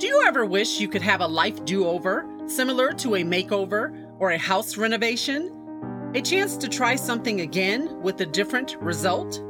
Do 0.00 0.06
you 0.06 0.22
ever 0.26 0.46
wish 0.46 0.80
you 0.80 0.88
could 0.88 1.02
have 1.02 1.20
a 1.20 1.26
life 1.26 1.62
do 1.66 1.86
over, 1.86 2.26
similar 2.46 2.90
to 2.94 3.16
a 3.16 3.22
makeover 3.22 3.94
or 4.18 4.30
a 4.30 4.38
house 4.38 4.78
renovation? 4.78 5.54
A 6.14 6.22
chance 6.22 6.56
to 6.56 6.68
try 6.68 6.96
something 6.96 7.42
again 7.42 8.00
with 8.00 8.18
a 8.22 8.24
different 8.24 8.78
result? 8.80 9.42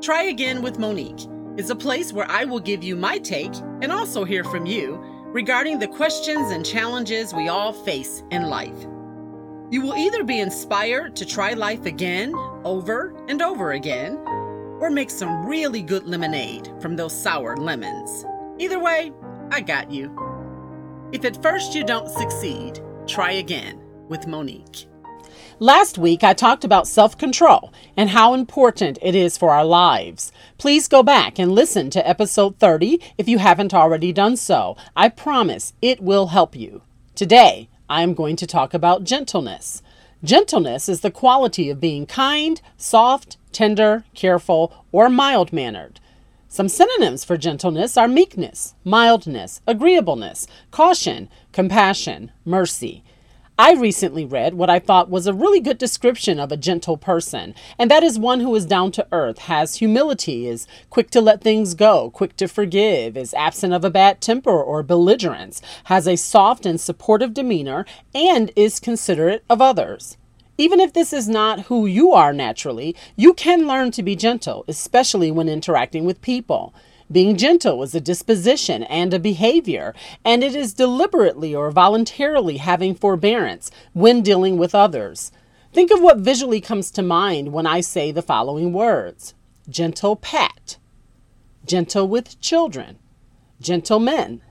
Try 0.00 0.22
Again 0.22 0.62
with 0.62 0.78
Monique 0.78 1.28
is 1.58 1.68
a 1.68 1.76
place 1.76 2.14
where 2.14 2.24
I 2.30 2.46
will 2.46 2.60
give 2.60 2.82
you 2.82 2.96
my 2.96 3.18
take 3.18 3.54
and 3.82 3.92
also 3.92 4.24
hear 4.24 4.42
from 4.42 4.64
you 4.64 5.04
regarding 5.34 5.78
the 5.78 5.88
questions 5.88 6.50
and 6.50 6.64
challenges 6.64 7.34
we 7.34 7.48
all 7.48 7.74
face 7.74 8.22
in 8.30 8.44
life. 8.44 8.86
You 9.70 9.82
will 9.82 9.96
either 9.96 10.24
be 10.24 10.40
inspired 10.40 11.14
to 11.16 11.26
try 11.26 11.52
life 11.52 11.84
again, 11.84 12.32
over 12.64 13.14
and 13.28 13.42
over 13.42 13.72
again, 13.72 14.16
or 14.80 14.88
make 14.88 15.10
some 15.10 15.44
really 15.44 15.82
good 15.82 16.06
lemonade 16.06 16.72
from 16.80 16.96
those 16.96 17.12
sour 17.14 17.54
lemons. 17.54 18.24
Either 18.58 18.80
way, 18.80 19.12
I 19.50 19.60
got 19.60 19.90
you. 19.90 20.14
If 21.12 21.24
at 21.24 21.42
first 21.42 21.74
you 21.74 21.84
don't 21.84 22.08
succeed, 22.08 22.80
try 23.06 23.32
again 23.32 23.80
with 24.08 24.26
Monique. 24.26 24.86
Last 25.58 25.98
week, 25.98 26.22
I 26.22 26.34
talked 26.34 26.64
about 26.64 26.86
self 26.86 27.16
control 27.16 27.72
and 27.96 28.10
how 28.10 28.34
important 28.34 28.98
it 29.02 29.14
is 29.14 29.38
for 29.38 29.50
our 29.50 29.64
lives. 29.64 30.30
Please 30.58 30.86
go 30.86 31.02
back 31.02 31.38
and 31.38 31.52
listen 31.52 31.90
to 31.90 32.08
episode 32.08 32.58
30 32.58 33.00
if 33.16 33.26
you 33.26 33.38
haven't 33.38 33.74
already 33.74 34.12
done 34.12 34.36
so. 34.36 34.76
I 34.94 35.08
promise 35.08 35.72
it 35.80 36.00
will 36.00 36.28
help 36.28 36.54
you. 36.54 36.82
Today, 37.14 37.68
I 37.88 38.02
am 38.02 38.14
going 38.14 38.36
to 38.36 38.46
talk 38.46 38.74
about 38.74 39.04
gentleness. 39.04 39.82
Gentleness 40.22 40.88
is 40.88 41.00
the 41.00 41.10
quality 41.10 41.70
of 41.70 41.80
being 41.80 42.04
kind, 42.04 42.60
soft, 42.76 43.38
tender, 43.50 44.04
careful, 44.14 44.84
or 44.92 45.08
mild 45.08 45.52
mannered. 45.52 46.00
Some 46.50 46.70
synonyms 46.70 47.24
for 47.24 47.36
gentleness 47.36 47.98
are 47.98 48.08
meekness, 48.08 48.74
mildness, 48.82 49.60
agreeableness, 49.66 50.46
caution, 50.70 51.28
compassion, 51.52 52.32
mercy. 52.46 53.04
I 53.58 53.74
recently 53.74 54.24
read 54.24 54.54
what 54.54 54.70
I 54.70 54.78
thought 54.78 55.10
was 55.10 55.26
a 55.26 55.34
really 55.34 55.60
good 55.60 55.76
description 55.76 56.40
of 56.40 56.50
a 56.50 56.56
gentle 56.56 56.96
person, 56.96 57.54
and 57.78 57.90
that 57.90 58.02
is 58.02 58.18
one 58.18 58.40
who 58.40 58.54
is 58.54 58.64
down 58.64 58.92
to 58.92 59.06
earth, 59.12 59.40
has 59.40 59.74
humility, 59.74 60.46
is 60.46 60.66
quick 60.88 61.10
to 61.10 61.20
let 61.20 61.42
things 61.42 61.74
go, 61.74 62.08
quick 62.10 62.34
to 62.36 62.48
forgive, 62.48 63.16
is 63.16 63.34
absent 63.34 63.74
of 63.74 63.84
a 63.84 63.90
bad 63.90 64.22
temper 64.22 64.62
or 64.62 64.82
belligerence, 64.82 65.60
has 65.84 66.08
a 66.08 66.16
soft 66.16 66.64
and 66.64 66.80
supportive 66.80 67.34
demeanor, 67.34 67.84
and 68.14 68.52
is 68.56 68.80
considerate 68.80 69.44
of 69.50 69.60
others. 69.60 70.16
Even 70.60 70.80
if 70.80 70.92
this 70.92 71.12
is 71.12 71.28
not 71.28 71.66
who 71.66 71.86
you 71.86 72.12
are 72.12 72.32
naturally, 72.32 72.96
you 73.14 73.32
can 73.32 73.68
learn 73.68 73.92
to 73.92 74.02
be 74.02 74.16
gentle, 74.16 74.64
especially 74.66 75.30
when 75.30 75.48
interacting 75.48 76.04
with 76.04 76.20
people. 76.20 76.74
Being 77.10 77.36
gentle 77.36 77.80
is 77.84 77.94
a 77.94 78.00
disposition 78.00 78.82
and 78.82 79.14
a 79.14 79.20
behavior, 79.20 79.94
and 80.24 80.42
it 80.42 80.56
is 80.56 80.74
deliberately 80.74 81.54
or 81.54 81.70
voluntarily 81.70 82.56
having 82.56 82.96
forbearance 82.96 83.70
when 83.92 84.20
dealing 84.20 84.58
with 84.58 84.74
others. 84.74 85.30
Think 85.72 85.92
of 85.92 86.02
what 86.02 86.18
visually 86.18 86.60
comes 86.60 86.90
to 86.90 87.02
mind 87.02 87.52
when 87.52 87.66
I 87.66 87.80
say 87.80 88.10
the 88.10 88.20
following 88.20 88.72
words 88.72 89.34
gentle 89.70 90.16
pat, 90.16 90.76
gentle 91.64 92.08
with 92.08 92.40
children, 92.40 92.98
gentlemen, 93.60 94.42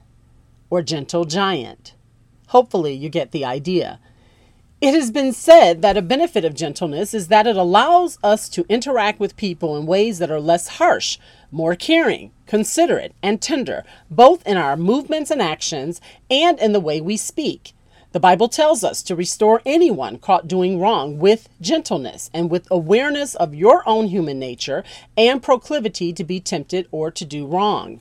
or 0.70 0.82
gentle 0.82 1.26
giant. 1.26 1.96
Hopefully, 2.48 2.94
you 2.94 3.10
get 3.10 3.32
the 3.32 3.44
idea. 3.44 4.00
It 4.80 4.94
has 4.94 5.10
been 5.10 5.34
said 5.34 5.82
that 5.82 5.98
a 5.98 6.04
benefit 6.04 6.46
of 6.46 6.54
gentleness 6.54 7.16
is 7.16 7.30
that 7.30 7.48
it 7.48 7.56
allows 7.56 8.20
us 8.24 8.48
to 8.50 8.64
interact 8.70 9.20
with 9.20 9.36
people 9.36 9.76
in 9.76 9.88
ways 9.88 10.20
that 10.20 10.30
are 10.30 10.40
less 10.40 10.68
harsh, 10.78 11.18
more 11.50 11.74
caring, 11.74 12.32
considerate, 12.46 13.16
and 13.24 13.42
tender, 13.42 13.84
both 14.12 14.46
in 14.46 14.56
our 14.56 14.78
movements 14.78 15.32
and 15.32 15.42
actions 15.42 16.00
and 16.30 16.60
in 16.60 16.74
the 16.74 16.80
way 16.80 17.02
we 17.02 17.18
speak. 17.18 17.74
The 18.12 18.20
Bible 18.20 18.48
tells 18.48 18.84
us 18.84 19.02
to 19.04 19.16
restore 19.16 19.64
anyone 19.66 20.20
caught 20.20 20.48
doing 20.48 20.80
wrong 20.80 21.18
with 21.18 21.50
gentleness 21.60 22.30
and 22.32 22.52
with 22.52 22.68
awareness 22.70 23.34
of 23.34 23.56
your 23.56 23.82
own 23.90 24.10
human 24.10 24.38
nature 24.38 24.84
and 25.18 25.42
proclivity 25.42 26.14
to 26.14 26.24
be 26.24 26.40
tempted 26.40 26.88
or 26.92 27.10
to 27.10 27.26
do 27.26 27.48
wrong. 27.48 28.00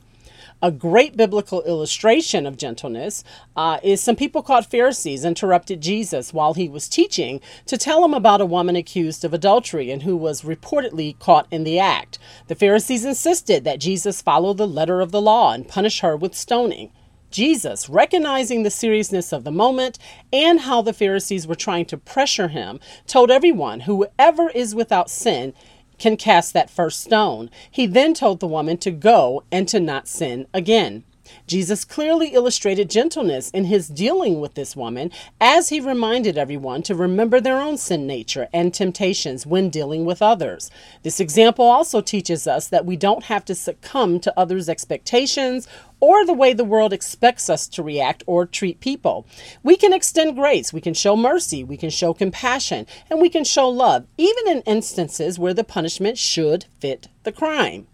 A 0.59 0.71
great 0.71 1.15
biblical 1.15 1.61
illustration 1.63 2.47
of 2.47 2.57
gentleness 2.57 3.23
uh, 3.55 3.79
is 3.83 4.01
some 4.01 4.15
people 4.15 4.41
called 4.41 4.65
Pharisees 4.65 5.23
interrupted 5.23 5.81
Jesus 5.81 6.33
while 6.33 6.55
he 6.55 6.67
was 6.67 6.89
teaching 6.89 7.41
to 7.67 7.77
tell 7.77 8.03
him 8.03 8.15
about 8.15 8.41
a 8.41 8.45
woman 8.45 8.75
accused 8.75 9.23
of 9.23 9.35
adultery 9.35 9.91
and 9.91 10.01
who 10.01 10.17
was 10.17 10.41
reportedly 10.41 11.17
caught 11.19 11.45
in 11.51 11.63
the 11.63 11.77
act. 11.77 12.17
The 12.47 12.55
Pharisees 12.55 13.05
insisted 13.05 13.65
that 13.65 13.79
Jesus 13.79 14.23
follow 14.23 14.55
the 14.55 14.67
letter 14.67 14.99
of 14.99 15.11
the 15.11 15.21
law 15.21 15.53
and 15.53 15.67
punish 15.67 15.99
her 15.99 16.17
with 16.17 16.33
stoning. 16.33 16.91
Jesus, 17.29 17.87
recognizing 17.87 18.63
the 18.63 18.71
seriousness 18.71 19.31
of 19.31 19.43
the 19.43 19.51
moment 19.51 19.99
and 20.33 20.61
how 20.61 20.81
the 20.81 20.93
Pharisees 20.93 21.45
were 21.45 21.55
trying 21.55 21.85
to 21.85 21.97
pressure 21.97 22.47
him, 22.47 22.79
told 23.05 23.29
everyone, 23.29 23.81
Whoever 23.81 24.49
is 24.49 24.73
without 24.73 25.09
sin 25.09 25.53
can 25.97 26.17
cast 26.17 26.53
that 26.53 26.69
first 26.69 27.01
stone. 27.01 27.49
He 27.69 27.85
then 27.85 28.13
told 28.13 28.39
the 28.39 28.47
woman 28.47 28.77
to 28.79 28.91
go 28.91 29.43
and 29.51 29.67
to 29.67 29.79
not 29.79 30.07
sin 30.07 30.47
again. 30.53 31.03
Jesus 31.45 31.85
clearly 31.85 32.29
illustrated 32.29 32.89
gentleness 32.89 33.49
in 33.51 33.65
his 33.65 33.87
dealing 33.87 34.39
with 34.39 34.53
this 34.53 34.75
woman 34.75 35.11
as 35.39 35.69
he 35.69 35.79
reminded 35.79 36.37
everyone 36.37 36.81
to 36.83 36.95
remember 36.95 37.39
their 37.39 37.59
own 37.59 37.77
sin 37.77 38.07
nature 38.07 38.47
and 38.53 38.73
temptations 38.73 39.45
when 39.45 39.69
dealing 39.69 40.05
with 40.05 40.21
others. 40.21 40.69
This 41.03 41.19
example 41.19 41.65
also 41.65 42.01
teaches 42.01 42.47
us 42.47 42.67
that 42.67 42.85
we 42.85 42.95
don't 42.95 43.25
have 43.25 43.45
to 43.45 43.55
succumb 43.55 44.19
to 44.21 44.39
others' 44.39 44.69
expectations 44.69 45.67
or 45.99 46.25
the 46.25 46.33
way 46.33 46.53
the 46.53 46.63
world 46.63 46.93
expects 46.93 47.49
us 47.49 47.67
to 47.67 47.83
react 47.83 48.23
or 48.27 48.45
treat 48.45 48.79
people. 48.79 49.25
We 49.63 49.75
can 49.77 49.93
extend 49.93 50.35
grace, 50.35 50.71
we 50.71 50.81
can 50.81 50.93
show 50.93 51.15
mercy, 51.15 51.63
we 51.63 51.77
can 51.77 51.89
show 51.89 52.13
compassion, 52.13 52.85
and 53.09 53.19
we 53.19 53.29
can 53.29 53.43
show 53.43 53.67
love, 53.67 54.05
even 54.17 54.47
in 54.47 54.61
instances 54.61 55.39
where 55.39 55.53
the 55.53 55.63
punishment 55.63 56.17
should 56.17 56.65
fit 56.79 57.07
the 57.23 57.31
crime. 57.31 57.87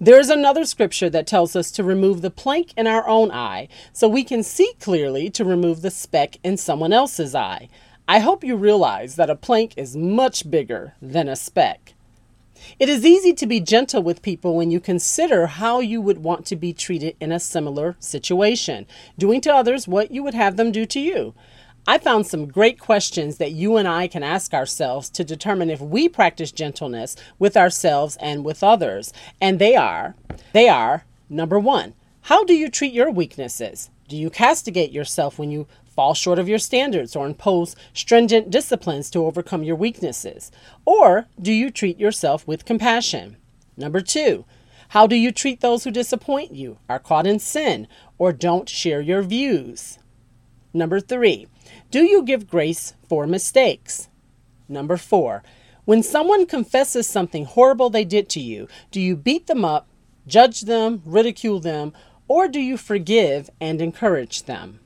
There 0.00 0.20
is 0.20 0.30
another 0.30 0.64
scripture 0.64 1.10
that 1.10 1.26
tells 1.26 1.56
us 1.56 1.72
to 1.72 1.82
remove 1.82 2.22
the 2.22 2.30
plank 2.30 2.72
in 2.76 2.86
our 2.86 3.08
own 3.08 3.32
eye 3.32 3.66
so 3.92 4.06
we 4.06 4.22
can 4.22 4.44
see 4.44 4.74
clearly 4.78 5.28
to 5.30 5.44
remove 5.44 5.82
the 5.82 5.90
speck 5.90 6.36
in 6.44 6.56
someone 6.56 6.92
else's 6.92 7.34
eye. 7.34 7.68
I 8.06 8.20
hope 8.20 8.44
you 8.44 8.54
realize 8.54 9.16
that 9.16 9.28
a 9.28 9.34
plank 9.34 9.74
is 9.76 9.96
much 9.96 10.48
bigger 10.48 10.94
than 11.02 11.28
a 11.28 11.34
speck. 11.34 11.94
It 12.78 12.88
is 12.88 13.04
easy 13.04 13.32
to 13.34 13.46
be 13.46 13.58
gentle 13.58 14.00
with 14.00 14.22
people 14.22 14.54
when 14.54 14.70
you 14.70 14.78
consider 14.78 15.48
how 15.48 15.80
you 15.80 16.00
would 16.00 16.18
want 16.18 16.46
to 16.46 16.56
be 16.56 16.72
treated 16.72 17.16
in 17.18 17.32
a 17.32 17.40
similar 17.40 17.96
situation, 17.98 18.86
doing 19.18 19.40
to 19.40 19.54
others 19.54 19.88
what 19.88 20.12
you 20.12 20.22
would 20.22 20.34
have 20.34 20.56
them 20.56 20.70
do 20.70 20.86
to 20.86 21.00
you. 21.00 21.34
I 21.88 21.96
found 21.96 22.26
some 22.26 22.48
great 22.48 22.78
questions 22.78 23.38
that 23.38 23.52
you 23.52 23.78
and 23.78 23.88
I 23.88 24.08
can 24.08 24.22
ask 24.22 24.52
ourselves 24.52 25.08
to 25.08 25.24
determine 25.24 25.70
if 25.70 25.80
we 25.80 26.06
practice 26.06 26.52
gentleness 26.52 27.16
with 27.38 27.56
ourselves 27.56 28.18
and 28.20 28.44
with 28.44 28.62
others. 28.62 29.10
And 29.40 29.58
they 29.58 29.74
are, 29.74 30.14
they 30.52 30.68
are, 30.68 31.06
number 31.30 31.58
one, 31.58 31.94
how 32.20 32.44
do 32.44 32.52
you 32.52 32.68
treat 32.68 32.92
your 32.92 33.10
weaknesses? 33.10 33.88
Do 34.06 34.18
you 34.18 34.28
castigate 34.28 34.92
yourself 34.92 35.38
when 35.38 35.50
you 35.50 35.66
fall 35.86 36.12
short 36.12 36.38
of 36.38 36.46
your 36.46 36.58
standards 36.58 37.16
or 37.16 37.24
impose 37.24 37.74
stringent 37.94 38.50
disciplines 38.50 39.08
to 39.12 39.24
overcome 39.24 39.62
your 39.62 39.76
weaknesses? 39.76 40.52
Or 40.84 41.26
do 41.40 41.54
you 41.54 41.70
treat 41.70 41.98
yourself 41.98 42.46
with 42.46 42.66
compassion? 42.66 43.38
Number 43.78 44.02
two, 44.02 44.44
how 44.90 45.06
do 45.06 45.16
you 45.16 45.32
treat 45.32 45.62
those 45.62 45.84
who 45.84 45.90
disappoint 45.90 46.54
you, 46.54 46.76
are 46.86 46.98
caught 46.98 47.26
in 47.26 47.38
sin, 47.38 47.88
or 48.18 48.34
don't 48.34 48.68
share 48.68 49.00
your 49.00 49.22
views? 49.22 49.98
Number 50.74 51.00
three, 51.00 51.46
do 51.90 52.04
you 52.04 52.22
give 52.22 52.48
grace 52.48 52.94
for 53.08 53.26
mistakes? 53.26 54.08
Number 54.68 54.96
four, 54.98 55.42
when 55.86 56.02
someone 56.02 56.44
confesses 56.44 57.06
something 57.08 57.46
horrible 57.46 57.88
they 57.88 58.04
did 58.04 58.28
to 58.30 58.40
you, 58.40 58.68
do 58.90 59.00
you 59.00 59.16
beat 59.16 59.46
them 59.46 59.64
up, 59.64 59.88
judge 60.26 60.62
them, 60.62 61.02
ridicule 61.06 61.60
them, 61.60 61.94
or 62.26 62.46
do 62.46 62.60
you 62.60 62.76
forgive 62.76 63.48
and 63.58 63.80
encourage 63.80 64.42
them? 64.42 64.80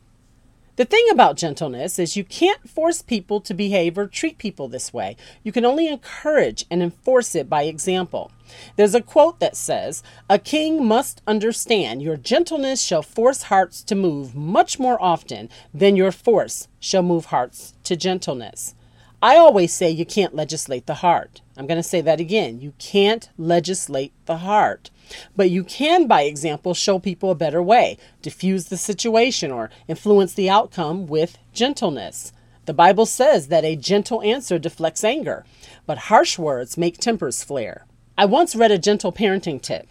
The 0.77 0.87
thing 0.87 1.05
about 1.11 1.37
gentleness 1.37 1.99
is 1.99 2.17
you 2.17 2.25
can't 2.25 2.67
force 2.67 3.03
people 3.03 3.43
to 3.43 3.53
behave 3.53 3.99
or 3.99 4.07
treat 4.07 4.39
people 4.39 4.69
this 4.69 4.91
way. 4.91 5.19
You 5.43 5.53
can 5.53 5.67
only 5.67 5.87
encourage 5.87 6.65
and 6.71 6.83
enforce 6.83 7.35
it 7.35 7.51
by 7.51 7.65
example. 7.65 8.33
There's 8.77 8.95
a 8.95 9.03
quote 9.03 9.39
that 9.41 9.55
says, 9.55 10.03
A 10.31 10.39
king 10.39 10.83
must 10.83 11.21
understand 11.27 12.01
your 12.01 12.17
gentleness 12.17 12.81
shall 12.83 13.03
force 13.03 13.45
hearts 13.45 13.83
to 13.83 13.95
move 13.95 14.35
much 14.35 14.79
more 14.79 15.01
often 15.03 15.51
than 15.75 15.95
your 15.95 16.11
force 16.11 16.69
shall 16.81 17.03
move 17.03 17.27
hearts 17.27 17.75
to 17.85 17.95
gentleness. 17.95 18.75
I 19.21 19.37
always 19.37 19.75
say 19.75 19.91
you 19.91 20.07
can't 20.07 20.35
legislate 20.35 20.87
the 20.87 20.95
heart. 20.95 21.43
I'm 21.57 21.67
going 21.67 21.77
to 21.77 21.83
say 21.83 22.01
that 22.01 22.19
again. 22.19 22.61
You 22.61 22.73
can't 22.79 23.29
legislate 23.37 24.13
the 24.25 24.39
heart. 24.39 24.91
But 25.37 25.51
you 25.51 25.65
can, 25.65 26.07
by 26.07 26.23
example, 26.23 26.75
show 26.75 26.99
people 26.99 27.31
a 27.31 27.35
better 27.35 27.63
way, 27.63 27.99
diffuse 28.21 28.67
the 28.67 28.77
situation, 28.77 29.51
or 29.51 29.71
influence 29.89 30.35
the 30.35 30.51
outcome 30.51 31.07
with 31.07 31.39
gentleness. 31.53 32.33
The 32.65 32.75
Bible 32.75 33.07
says 33.07 33.49
that 33.49 33.65
a 33.65 33.75
gentle 33.75 34.23
answer 34.23 34.59
deflects 34.59 35.03
anger, 35.03 35.45
but 35.85 35.99
harsh 35.99 36.39
words 36.39 36.79
make 36.79 36.99
tempers 36.99 37.43
flare. 37.43 37.87
I 38.17 38.27
once 38.27 38.55
read 38.55 38.71
a 38.71 38.79
gentle 38.79 39.13
parenting 39.13 39.61
tip. 39.61 39.89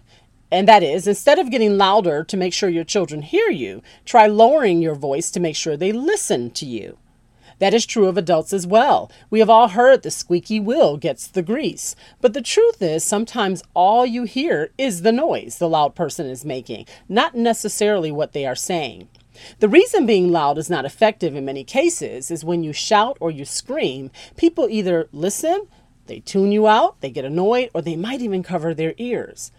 And 0.51 0.67
that 0.67 0.83
is, 0.83 1.07
instead 1.07 1.39
of 1.39 1.49
getting 1.49 1.77
louder 1.77 2.23
to 2.25 2.37
make 2.37 2.53
sure 2.53 2.69
your 2.69 2.83
children 2.83 3.21
hear 3.21 3.49
you, 3.49 3.81
try 4.03 4.27
lowering 4.27 4.81
your 4.81 4.95
voice 4.95 5.31
to 5.31 5.39
make 5.39 5.55
sure 5.55 5.77
they 5.77 5.93
listen 5.93 6.51
to 6.51 6.65
you. 6.65 6.97
That 7.61 7.75
is 7.75 7.85
true 7.85 8.07
of 8.07 8.17
adults 8.17 8.53
as 8.53 8.65
well. 8.65 9.11
We 9.29 9.37
have 9.37 9.49
all 9.49 9.67
heard 9.67 10.01
the 10.01 10.09
squeaky 10.09 10.59
wheel 10.59 10.97
gets 10.97 11.27
the 11.27 11.43
grease. 11.43 11.95
But 12.19 12.33
the 12.33 12.41
truth 12.41 12.81
is, 12.81 13.03
sometimes 13.03 13.61
all 13.75 14.03
you 14.03 14.23
hear 14.23 14.71
is 14.79 15.03
the 15.03 15.11
noise 15.11 15.59
the 15.59 15.69
loud 15.69 15.93
person 15.93 16.25
is 16.25 16.43
making, 16.43 16.87
not 17.07 17.35
necessarily 17.35 18.11
what 18.11 18.33
they 18.33 18.47
are 18.47 18.55
saying. 18.55 19.09
The 19.59 19.69
reason 19.69 20.07
being 20.07 20.31
loud 20.31 20.57
is 20.57 20.71
not 20.71 20.85
effective 20.85 21.35
in 21.35 21.45
many 21.45 21.63
cases 21.63 22.31
is 22.31 22.43
when 22.43 22.63
you 22.63 22.73
shout 22.73 23.15
or 23.19 23.29
you 23.29 23.45
scream, 23.45 24.09
people 24.37 24.67
either 24.67 25.07
listen, 25.11 25.67
they 26.07 26.19
tune 26.19 26.51
you 26.51 26.67
out, 26.67 26.99
they 27.01 27.11
get 27.11 27.25
annoyed, 27.25 27.69
or 27.75 27.83
they 27.83 27.95
might 27.95 28.21
even 28.21 28.41
cover 28.41 28.73
their 28.73 28.95
ears. 28.97 29.51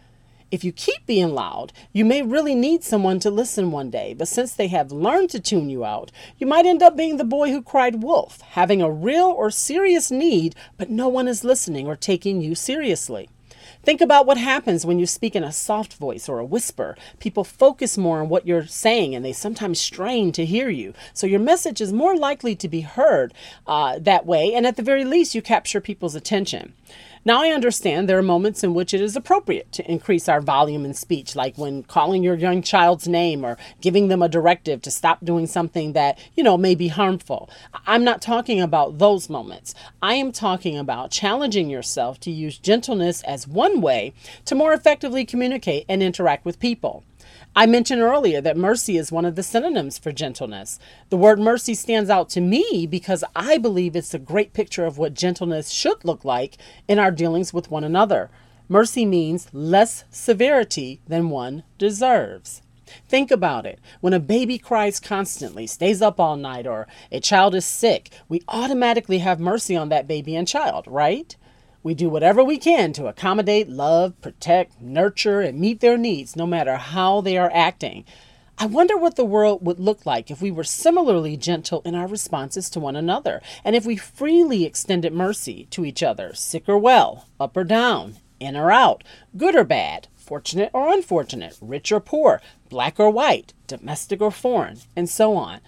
If 0.52 0.64
you 0.64 0.70
keep 0.70 1.06
being 1.06 1.34
loud, 1.34 1.72
you 1.94 2.04
may 2.04 2.20
really 2.20 2.54
need 2.54 2.84
someone 2.84 3.18
to 3.20 3.30
listen 3.30 3.70
one 3.70 3.88
day, 3.88 4.12
but 4.12 4.28
since 4.28 4.52
they 4.52 4.68
have 4.68 4.92
learned 4.92 5.30
to 5.30 5.40
tune 5.40 5.70
you 5.70 5.82
out, 5.82 6.12
you 6.36 6.46
might 6.46 6.66
end 6.66 6.82
up 6.82 6.94
being 6.94 7.16
the 7.16 7.24
boy 7.24 7.50
who 7.50 7.62
cried 7.62 8.02
wolf, 8.02 8.42
having 8.42 8.82
a 8.82 8.90
real 8.90 9.28
or 9.28 9.50
serious 9.50 10.10
need, 10.10 10.54
but 10.76 10.90
no 10.90 11.08
one 11.08 11.26
is 11.26 11.42
listening 11.42 11.86
or 11.86 11.96
taking 11.96 12.42
you 12.42 12.54
seriously. 12.54 13.30
Think 13.82 14.02
about 14.02 14.26
what 14.26 14.36
happens 14.36 14.84
when 14.84 14.98
you 14.98 15.06
speak 15.06 15.34
in 15.34 15.42
a 15.42 15.52
soft 15.52 15.94
voice 15.94 16.28
or 16.28 16.38
a 16.38 16.44
whisper. 16.44 16.96
People 17.18 17.44
focus 17.44 17.96
more 17.96 18.20
on 18.20 18.28
what 18.28 18.46
you're 18.46 18.66
saying 18.66 19.14
and 19.14 19.24
they 19.24 19.32
sometimes 19.32 19.80
strain 19.80 20.32
to 20.32 20.44
hear 20.44 20.68
you. 20.68 20.92
So 21.14 21.26
your 21.26 21.40
message 21.40 21.80
is 21.80 21.94
more 21.94 22.14
likely 22.14 22.54
to 22.56 22.68
be 22.68 22.82
heard 22.82 23.32
uh, 23.66 23.98
that 24.00 24.26
way, 24.26 24.54
and 24.54 24.66
at 24.66 24.76
the 24.76 24.82
very 24.82 25.04
least, 25.04 25.34
you 25.34 25.40
capture 25.40 25.80
people's 25.80 26.14
attention. 26.14 26.74
Now, 27.24 27.40
I 27.40 27.50
understand 27.50 28.08
there 28.08 28.18
are 28.18 28.22
moments 28.22 28.64
in 28.64 28.74
which 28.74 28.92
it 28.92 29.00
is 29.00 29.14
appropriate 29.14 29.70
to 29.72 29.88
increase 29.88 30.28
our 30.28 30.40
volume 30.40 30.84
in 30.84 30.92
speech, 30.92 31.36
like 31.36 31.56
when 31.56 31.84
calling 31.84 32.24
your 32.24 32.34
young 32.34 32.62
child's 32.62 33.06
name 33.06 33.44
or 33.44 33.56
giving 33.80 34.08
them 34.08 34.22
a 34.22 34.28
directive 34.28 34.82
to 34.82 34.90
stop 34.90 35.24
doing 35.24 35.46
something 35.46 35.92
that, 35.92 36.18
you 36.34 36.42
know, 36.42 36.56
may 36.56 36.74
be 36.74 36.88
harmful. 36.88 37.48
I'm 37.86 38.02
not 38.02 38.22
talking 38.22 38.60
about 38.60 38.98
those 38.98 39.30
moments. 39.30 39.72
I 40.02 40.14
am 40.14 40.32
talking 40.32 40.76
about 40.76 41.12
challenging 41.12 41.70
yourself 41.70 42.18
to 42.20 42.30
use 42.32 42.58
gentleness 42.58 43.22
as 43.22 43.46
one 43.46 43.80
way 43.80 44.14
to 44.46 44.56
more 44.56 44.72
effectively 44.72 45.24
communicate 45.24 45.86
and 45.88 46.02
interact 46.02 46.44
with 46.44 46.58
people. 46.58 47.04
I 47.54 47.66
mentioned 47.66 48.00
earlier 48.00 48.40
that 48.40 48.56
mercy 48.56 48.96
is 48.96 49.12
one 49.12 49.26
of 49.26 49.34
the 49.34 49.42
synonyms 49.42 49.98
for 49.98 50.10
gentleness. 50.10 50.78
The 51.10 51.18
word 51.18 51.38
mercy 51.38 51.74
stands 51.74 52.08
out 52.08 52.30
to 52.30 52.40
me 52.40 52.86
because 52.86 53.24
I 53.36 53.58
believe 53.58 53.94
it's 53.94 54.14
a 54.14 54.18
great 54.18 54.54
picture 54.54 54.86
of 54.86 54.96
what 54.96 55.12
gentleness 55.12 55.68
should 55.68 56.02
look 56.02 56.24
like 56.24 56.56
in 56.88 56.98
our 56.98 57.10
dealings 57.10 57.52
with 57.52 57.70
one 57.70 57.84
another. 57.84 58.30
Mercy 58.70 59.04
means 59.04 59.48
less 59.52 60.04
severity 60.10 61.02
than 61.06 61.28
one 61.28 61.62
deserves. 61.76 62.62
Think 63.06 63.30
about 63.30 63.66
it. 63.66 63.80
When 64.00 64.14
a 64.14 64.18
baby 64.20 64.56
cries 64.56 64.98
constantly, 64.98 65.66
stays 65.66 66.00
up 66.00 66.18
all 66.18 66.36
night, 66.36 66.66
or 66.66 66.86
a 67.10 67.20
child 67.20 67.54
is 67.54 67.66
sick, 67.66 68.08
we 68.30 68.40
automatically 68.48 69.18
have 69.18 69.38
mercy 69.38 69.76
on 69.76 69.90
that 69.90 70.08
baby 70.08 70.36
and 70.36 70.48
child, 70.48 70.86
right? 70.86 71.36
We 71.82 71.94
do 71.94 72.08
whatever 72.08 72.44
we 72.44 72.58
can 72.58 72.92
to 72.92 73.08
accommodate, 73.08 73.68
love, 73.68 74.20
protect, 74.20 74.80
nurture, 74.80 75.40
and 75.40 75.58
meet 75.58 75.80
their 75.80 75.98
needs, 75.98 76.36
no 76.36 76.46
matter 76.46 76.76
how 76.76 77.20
they 77.20 77.36
are 77.36 77.50
acting. 77.52 78.04
I 78.56 78.66
wonder 78.66 78.96
what 78.96 79.16
the 79.16 79.24
world 79.24 79.66
would 79.66 79.80
look 79.80 80.06
like 80.06 80.30
if 80.30 80.40
we 80.40 80.52
were 80.52 80.62
similarly 80.62 81.36
gentle 81.36 81.82
in 81.84 81.96
our 81.96 82.06
responses 82.06 82.70
to 82.70 82.80
one 82.80 82.94
another, 82.94 83.42
and 83.64 83.74
if 83.74 83.84
we 83.84 83.96
freely 83.96 84.64
extended 84.64 85.12
mercy 85.12 85.66
to 85.70 85.84
each 85.84 86.02
other, 86.02 86.32
sick 86.34 86.68
or 86.68 86.78
well, 86.78 87.26
up 87.40 87.56
or 87.56 87.64
down, 87.64 88.16
in 88.38 88.56
or 88.56 88.70
out, 88.70 89.02
good 89.36 89.56
or 89.56 89.64
bad, 89.64 90.06
fortunate 90.14 90.70
or 90.72 90.92
unfortunate, 90.92 91.58
rich 91.60 91.90
or 91.90 91.98
poor, 91.98 92.40
black 92.68 93.00
or 93.00 93.10
white, 93.10 93.52
domestic 93.66 94.20
or 94.20 94.30
foreign, 94.30 94.78
and 94.94 95.10
so 95.10 95.34
on. 95.34 95.60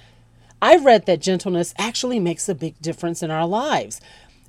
I 0.63 0.77
read 0.77 1.07
that 1.07 1.21
gentleness 1.21 1.75
actually 1.77 2.21
makes 2.21 2.49
a 2.49 2.55
big 2.55 2.81
difference 2.81 3.23
in 3.23 3.31
our 3.31 3.47
lives. 3.47 4.01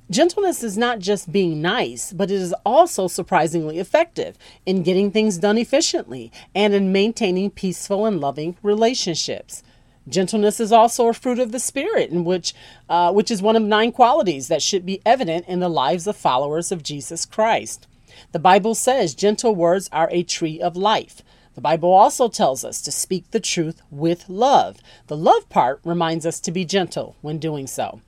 Gentleness 0.08 0.62
is 0.62 0.78
not 0.78 1.00
just 1.00 1.32
being 1.32 1.60
nice, 1.60 2.12
but 2.12 2.30
it 2.30 2.40
is 2.40 2.54
also 2.64 3.08
surprisingly 3.08 3.80
effective 3.80 4.38
in 4.64 4.84
getting 4.84 5.10
things 5.10 5.38
done 5.38 5.58
efficiently 5.58 6.30
and 6.54 6.72
in 6.74 6.92
maintaining 6.92 7.50
peaceful 7.50 8.06
and 8.06 8.20
loving 8.20 8.56
relationships. 8.62 9.64
Gentleness 10.08 10.60
is 10.60 10.70
also 10.70 11.08
a 11.08 11.12
fruit 11.12 11.40
of 11.40 11.50
the 11.50 11.58
Spirit, 11.58 12.10
in 12.10 12.24
which, 12.24 12.54
uh, 12.88 13.12
which 13.12 13.32
is 13.32 13.42
one 13.42 13.56
of 13.56 13.64
nine 13.64 13.90
qualities 13.90 14.46
that 14.46 14.62
should 14.62 14.86
be 14.86 15.02
evident 15.04 15.44
in 15.48 15.58
the 15.58 15.68
lives 15.68 16.06
of 16.06 16.16
followers 16.16 16.70
of 16.70 16.84
Jesus 16.84 17.26
Christ. 17.26 17.88
The 18.30 18.38
Bible 18.38 18.76
says 18.76 19.12
gentle 19.12 19.56
words 19.56 19.88
are 19.90 20.08
a 20.12 20.22
tree 20.22 20.60
of 20.60 20.76
life. 20.76 21.22
The 21.56 21.60
Bible 21.60 21.90
also 21.90 22.28
tells 22.28 22.64
us 22.64 22.80
to 22.82 22.92
speak 22.92 23.32
the 23.32 23.40
truth 23.40 23.82
with 23.90 24.28
love. 24.28 24.76
The 25.08 25.16
love 25.16 25.48
part 25.48 25.80
reminds 25.84 26.24
us 26.24 26.38
to 26.40 26.52
be 26.52 26.64
gentle 26.64 27.16
when 27.22 27.38
doing 27.38 27.66
so. 27.66 28.00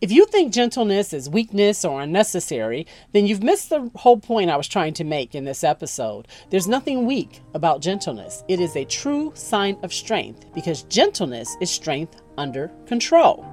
If 0.00 0.10
you 0.10 0.24
think 0.24 0.54
gentleness 0.54 1.12
is 1.12 1.28
weakness 1.28 1.84
or 1.84 2.00
unnecessary, 2.00 2.86
then 3.12 3.26
you've 3.26 3.42
missed 3.42 3.68
the 3.68 3.90
whole 3.96 4.18
point 4.18 4.48
I 4.48 4.56
was 4.56 4.66
trying 4.66 4.94
to 4.94 5.04
make 5.04 5.34
in 5.34 5.44
this 5.44 5.62
episode. 5.62 6.26
There's 6.48 6.66
nothing 6.66 7.04
weak 7.04 7.42
about 7.52 7.82
gentleness. 7.82 8.42
It 8.48 8.60
is 8.60 8.76
a 8.76 8.86
true 8.86 9.30
sign 9.34 9.76
of 9.82 9.92
strength 9.92 10.46
because 10.54 10.84
gentleness 10.84 11.54
is 11.60 11.70
strength 11.70 12.22
under 12.38 12.68
control. 12.86 13.44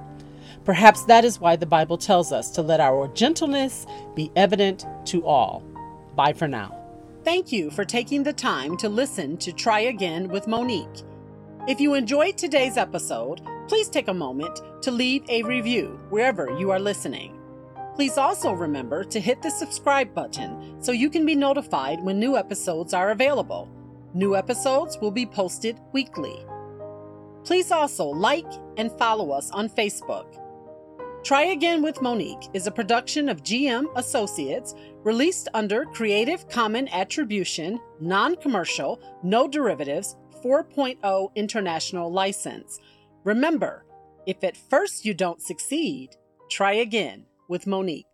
Perhaps 0.64 1.04
that 1.04 1.22
is 1.22 1.38
why 1.38 1.54
the 1.54 1.66
Bible 1.66 1.98
tells 1.98 2.32
us 2.32 2.50
to 2.52 2.62
let 2.62 2.80
our 2.80 3.08
gentleness 3.08 3.86
be 4.14 4.32
evident 4.34 4.86
to 5.04 5.26
all. 5.26 5.62
Bye 6.16 6.32
for 6.32 6.48
now. 6.48 6.74
Thank 7.24 7.52
you 7.52 7.70
for 7.70 7.84
taking 7.84 8.22
the 8.22 8.32
time 8.32 8.78
to 8.78 8.88
listen 8.88 9.36
to 9.38 9.52
Try 9.52 9.80
Again 9.80 10.28
with 10.28 10.46
Monique. 10.46 11.02
If 11.66 11.78
you 11.78 11.92
enjoyed 11.92 12.38
today's 12.38 12.78
episode, 12.78 13.42
please 13.68 13.88
take 13.88 14.08
a 14.08 14.14
moment 14.14 14.60
to 14.82 14.90
leave 14.90 15.22
a 15.28 15.42
review 15.42 16.00
wherever 16.08 16.50
you 16.58 16.70
are 16.70 16.80
listening. 16.80 17.38
Please 17.94 18.16
also 18.16 18.52
remember 18.52 19.04
to 19.04 19.20
hit 19.20 19.42
the 19.42 19.50
subscribe 19.50 20.14
button 20.14 20.82
so 20.82 20.92
you 20.92 21.10
can 21.10 21.26
be 21.26 21.34
notified 21.34 22.02
when 22.02 22.18
new 22.18 22.36
episodes 22.36 22.94
are 22.94 23.10
available. 23.10 23.68
New 24.14 24.34
episodes 24.34 24.96
will 25.00 25.10
be 25.10 25.26
posted 25.26 25.78
weekly. 25.92 26.46
Please 27.44 27.70
also 27.70 28.06
like 28.06 28.50
and 28.78 28.90
follow 28.92 29.30
us 29.30 29.50
on 29.50 29.68
Facebook. 29.68 30.42
Try 31.24 31.46
Again 31.46 31.82
with 31.82 32.00
Monique 32.00 32.48
is 32.54 32.66
a 32.66 32.70
production 32.70 33.28
of 33.28 33.42
GM 33.42 33.86
Associates 33.96 34.74
released 35.02 35.48
under 35.52 35.84
Creative 35.84 36.48
Common 36.48 36.88
Attribution, 36.88 37.80
Non 38.00 38.36
Commercial, 38.36 39.00
No 39.22 39.46
Derivatives 39.48 40.16
4.0 40.42 41.34
International 41.34 42.10
License. 42.10 42.78
Remember, 43.24 43.84
if 44.26 44.42
at 44.44 44.56
first 44.56 45.04
you 45.04 45.14
don't 45.14 45.40
succeed, 45.42 46.16
try 46.50 46.72
again 46.74 47.24
with 47.48 47.66
Monique. 47.66 48.07